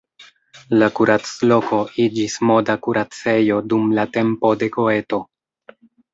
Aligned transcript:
La 0.77 0.85
kuracloko 0.99 1.81
iĝis 2.05 2.39
moda 2.51 2.77
kuracejo 2.89 3.61
dum 3.75 3.93
la 4.01 4.09
tempo 4.19 4.53
de 4.65 4.73
Goeto. 4.81 5.23